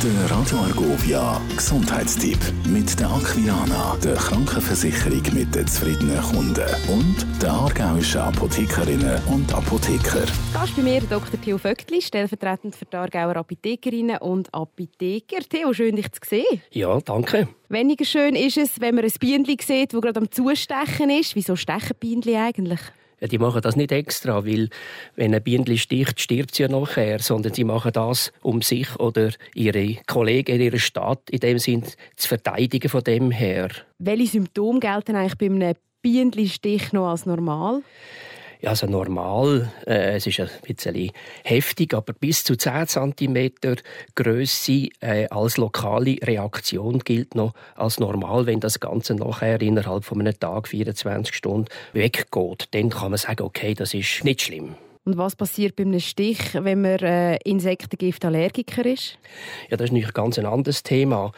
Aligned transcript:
Der 0.00 0.30
Radio 0.30 0.58
Argovia 0.58 1.40
Gesundheitstipp 1.56 2.38
mit 2.68 3.00
der 3.00 3.10
Aquilana, 3.10 3.96
der 3.96 4.14
Krankenversicherung 4.14 5.22
mit 5.34 5.52
den 5.52 5.66
zufriedenen 5.66 6.22
Kunden 6.22 6.68
und 6.88 7.26
der 7.42 7.50
aargauischen 7.50 8.20
Apothekerinnen 8.20 9.20
und 9.26 9.52
Apotheker. 9.52 10.24
Gast 10.54 10.76
bei 10.76 10.82
mir 10.82 11.00
Dr. 11.00 11.40
Theo 11.40 11.58
Vöckli, 11.58 12.00
stellvertretend 12.00 12.76
für 12.76 12.84
die 12.84 12.96
Aargauer 12.96 13.38
Apothekerinnen 13.38 14.18
und 14.18 14.54
Apotheker. 14.54 15.40
Theo, 15.40 15.72
schön 15.72 15.96
dich 15.96 16.12
zu 16.12 16.20
sehen. 16.24 16.62
Ja, 16.70 17.00
danke. 17.00 17.48
Weniger 17.68 18.04
schön 18.04 18.36
ist 18.36 18.56
es, 18.56 18.80
wenn 18.80 18.94
man 18.94 19.02
ein 19.02 19.12
Bienenli 19.18 19.56
sieht, 19.60 19.92
das 19.92 20.00
gerade 20.00 20.20
am 20.20 20.30
Zustechen 20.30 21.10
ist. 21.10 21.34
Wieso 21.34 21.56
stechen 21.56 21.96
Bienenli 21.98 22.36
eigentlich? 22.36 22.80
Ja, 23.20 23.26
die 23.26 23.38
machen 23.38 23.60
das 23.62 23.74
nicht 23.74 23.90
extra, 23.90 24.46
weil 24.46 24.68
wenn 25.16 25.34
ein 25.34 25.42
Bienenli 25.42 25.76
sticht, 25.78 26.20
stirbt 26.20 26.54
sie 26.54 26.62
ja 26.62 26.68
nachher, 26.68 27.18
sondern 27.18 27.52
sie 27.52 27.64
machen 27.64 27.92
das, 27.92 28.32
um 28.42 28.62
sich 28.62 28.94
oder 29.00 29.32
ihre 29.54 29.96
Kollegen 30.06 30.56
in 30.56 30.60
ihrer 30.60 30.78
Stadt 30.78 31.28
in 31.30 31.40
dem 31.40 31.58
Sinn 31.58 31.82
zu 32.16 32.28
verteidigen 32.28 32.88
von 32.88 33.02
dem 33.02 33.32
her. 33.32 33.70
Welche 33.98 34.28
Symptome 34.28 34.78
gelten 34.78 35.16
eigentlich 35.16 35.36
bei 35.36 35.46
einem 35.46 35.74
Bienenstich 36.00 36.92
noch 36.92 37.08
als 37.08 37.26
normal? 37.26 37.82
Ja, 38.60 38.70
also 38.70 38.86
normal, 38.88 39.70
äh, 39.86 40.16
es 40.16 40.26
ist 40.26 40.40
ein 40.40 40.48
bisschen 40.62 41.12
heftig, 41.44 41.94
aber 41.94 42.12
bis 42.12 42.42
zu 42.42 42.56
10 42.56 42.88
cm 42.88 43.50
Größe 44.16 44.88
äh, 45.00 45.28
als 45.28 45.58
lokale 45.58 46.16
Reaktion 46.22 46.98
gilt 46.98 47.36
noch 47.36 47.54
als 47.76 48.00
normal, 48.00 48.46
wenn 48.46 48.58
das 48.58 48.80
Ganze 48.80 49.14
nachher 49.14 49.60
innerhalb 49.60 50.04
von 50.04 50.20
einem 50.20 50.38
Tag, 50.38 50.66
24 50.66 51.36
Stunden 51.36 51.68
weggeht. 51.92 52.68
Dann 52.72 52.90
kann 52.90 53.12
man 53.12 53.18
sagen, 53.18 53.44
okay, 53.44 53.74
das 53.74 53.94
ist 53.94 54.24
nicht 54.24 54.42
schlimm. 54.42 54.74
Und 55.04 55.16
was 55.16 55.36
passiert 55.36 55.76
bei 55.76 55.84
einem 55.84 56.00
Stich, 56.00 56.54
wenn 56.54 56.82
man 56.82 56.98
äh, 56.98 57.36
Insektengift-Allergiker 57.44 58.84
ist? 58.84 59.18
Ja, 59.70 59.76
das 59.76 59.86
ist 59.86 59.92
natürlich 59.92 60.14
ganz 60.14 60.38
ein 60.38 60.46
anderes 60.46 60.82
Thema. 60.82 61.32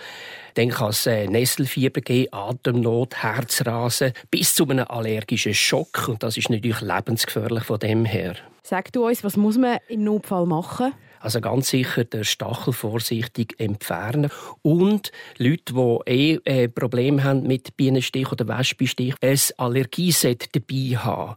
Dann 0.55 0.71
kann 0.71 0.91
es 0.91 1.07
äh, 1.07 1.27
Nesselfieber 1.27 2.01
geben, 2.01 2.33
Atemnot, 2.33 3.17
Herzrasen, 3.23 4.13
bis 4.31 4.55
zu 4.55 4.69
einem 4.69 4.87
allergischen 4.89 5.55
Schock. 5.55 6.09
Und 6.09 6.23
das 6.23 6.37
ist 6.37 6.51
natürlich 6.51 6.81
lebensgefährlich 6.81 7.65
von 7.65 7.79
dem 7.79 8.05
her. 8.05 8.35
Sag 8.63 8.93
du 8.93 9.07
uns, 9.07 9.25
was 9.25 9.37
muss 9.37 9.57
man 9.57 9.79
im 9.89 10.05
Notfall 10.05 10.47
machen? 10.47 10.93
Also 11.21 11.43
ganz 11.43 11.69
sicher 11.69 12.05
den 12.05 12.25
Stachel 12.25 12.73
vorsichtig 12.73 13.55
entfernen. 13.59 14.31
Und 14.63 15.13
Leute, 15.37 15.75
die 15.75 16.01
eh 16.07 16.41
äh, 16.45 16.69
Probleme 16.69 17.23
haben 17.23 17.43
mit 17.43 17.77
Bienenstich 17.77 18.33
oder 18.33 18.49
Wespenstich, 18.49 19.15
ein 19.21 19.39
Allergieset 19.59 20.49
dabei 20.57 20.97
haben. 20.97 21.37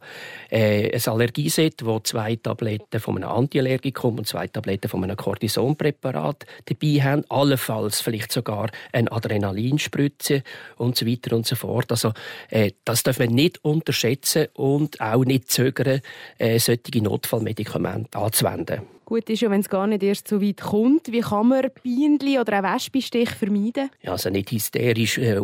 Äh, 0.49 0.95
ein 0.95 1.01
Allergieset, 1.05 1.85
wo 1.85 1.99
zwei 1.99 2.37
Tabletten 2.37 3.01
von 3.01 3.17
einem 3.17 3.29
Antiallergikum 3.29 4.19
und 4.19 4.27
zwei 4.27 4.47
Tabletten 4.47 4.87
von 4.87 5.03
einem 5.03 5.17
Cortisonpräparat 5.17 6.45
dabei 6.65 7.01
haben. 7.03 7.25
Allenfalls 7.27 7.99
vielleicht 7.99 8.31
sogar 8.31 8.71
eine 8.93 9.11
Adrenalinspritze 9.11 10.43
und 10.77 10.95
so 10.95 11.05
weiter 11.05 11.35
und 11.35 11.45
so 11.45 11.57
fort. 11.57 11.91
Also 11.91 12.13
äh, 12.49 12.71
das 12.85 13.03
darf 13.03 13.19
man 13.19 13.29
nicht 13.29 13.63
unterschätzen 13.65 14.47
und 14.53 15.01
auch 15.01 15.25
nicht 15.25 15.51
zögern, 15.51 15.99
äh, 16.37 16.57
solche 16.57 17.03
Notfallmedikamente 17.03 18.17
anzuwenden. 18.17 18.83
Gut 19.05 19.29
ist 19.29 19.41
ja, 19.41 19.51
wenn 19.51 19.59
es 19.59 19.69
gar 19.69 19.85
nicht 19.85 20.01
erst 20.01 20.29
so 20.29 20.41
weit 20.41 20.61
kommt. 20.61 21.11
Wie 21.11 21.19
kann 21.19 21.49
man 21.49 21.69
Bienen 21.83 22.19
oder 22.39 22.59
auch 22.59 22.75
Wespenstich 22.75 23.29
vermeiden? 23.29 23.89
Ja, 24.01 24.13
also 24.13 24.29
nicht 24.29 24.51
hysterisch 24.51 25.17
äh, 25.17 25.39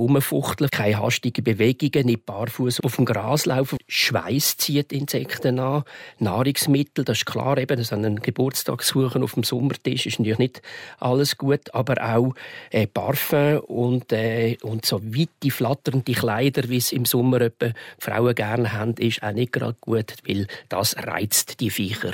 keine 0.72 1.00
hastigen 1.00 1.44
Bewegungen, 1.44 2.06
nicht 2.06 2.26
barfuß 2.26 2.80
auf 2.82 2.96
dem 2.96 3.06
Gras 3.06 3.46
laufen. 3.46 3.78
Schweiß 3.88 4.58
zieht 4.58 4.94
Insekten 4.94 5.60
an. 5.60 5.84
Nahrungsmittel, 6.20 7.04
das 7.04 7.20
ist 7.20 7.26
klar, 7.26 7.58
eben, 7.58 7.78
das 7.78 7.92
an 7.92 8.06
einen 8.06 8.22
Geburtstag 8.22 8.82
suchen 8.82 9.24
auf 9.24 9.34
dem 9.34 9.44
Sommertisch 9.44 10.06
ist 10.06 10.20
natürlich 10.20 10.40
nicht 10.40 10.62
alles 11.00 11.38
gut, 11.38 11.74
aber 11.74 12.16
auch 12.16 12.34
äh, 12.72 12.88
Parfum 12.88 13.60
und, 13.68 14.12
äh, 14.14 14.58
und 14.64 14.86
so 14.86 15.04
weite, 15.04 15.52
flatternde 15.52 16.14
Kleider, 16.14 16.70
wie 16.70 16.78
es 16.78 16.92
im 16.92 17.06
Sommer 17.06 17.42
etwa 17.42 17.72
Frauen 18.00 18.36
gerne 18.36 18.74
haben, 18.74 18.94
ist 19.00 19.22
auch 19.22 19.34
nicht 19.34 19.52
gerade 19.52 19.78
gut, 19.82 20.14
weil 20.26 20.48
das 20.70 20.96
reizt 20.98 21.60
die 21.60 21.70
Viecher. 21.70 22.14